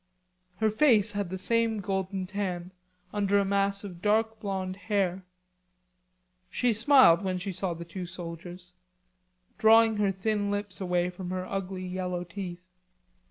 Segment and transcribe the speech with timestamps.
[0.55, 2.71] Her face had the same golden tan
[3.13, 5.23] under a mass of dark blonde hair.
[6.49, 8.73] She smiled when she saw the two soldiers,
[9.59, 12.65] drawing her thin lips away from her ugly yellow teeth.